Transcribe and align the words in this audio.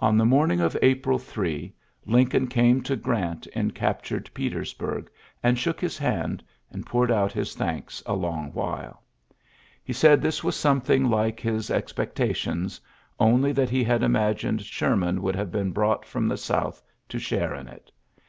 On 0.00 0.18
the 0.18 0.24
morning 0.24 0.60
of 0.60 0.76
April 0.82 1.20
3 1.20 1.72
Lincoln 2.04 2.48
came 2.48 2.82
to 2.82 2.96
Orant 3.00 3.46
ii 3.56 3.70
captured 3.70 4.28
Petersburg, 4.34 5.08
and 5.40 5.56
shook 5.56 5.80
his 5.80 5.96
han( 5.96 6.42
and 6.72 6.84
poured 6.84 7.12
out 7.12 7.30
his 7.30 7.54
thanks 7.54 8.02
a 8.04 8.14
long 8.14 8.50
while 8.54 9.04
He 9.84 9.92
said 9.92 10.20
this 10.20 10.42
was 10.42 10.56
something 10.56 11.08
like 11.08 11.38
his 11.38 11.70
ex 11.70 11.92
pectations, 11.92 12.80
only 13.20 13.52
that 13.52 13.70
he 13.70 13.84
had 13.84 14.00
imaginec 14.00 14.62
Sherman 14.64 15.22
would 15.22 15.36
have 15.36 15.52
been 15.52 15.70
brought 15.70 16.04
fron 16.04 16.26
the 16.26 16.36
South 16.36 16.82
to 17.08 17.20
share 17.20 17.54
in 17.54 17.68
it. 17.68 17.92